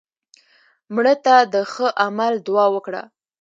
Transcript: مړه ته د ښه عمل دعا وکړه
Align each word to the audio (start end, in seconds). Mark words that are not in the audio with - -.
مړه 0.93 1.13
ته 1.25 1.35
د 1.53 1.55
ښه 1.71 1.87
عمل 2.03 2.33
دعا 2.47 2.65
وکړه 2.75 3.01